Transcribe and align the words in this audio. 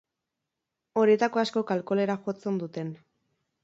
Horietako 1.03 1.43
askok 1.43 1.77
alkoholera 1.79 2.19
jotzen 2.27 2.63
duten. 2.67 2.95